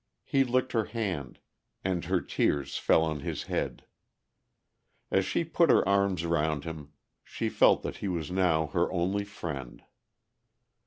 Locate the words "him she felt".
6.63-7.83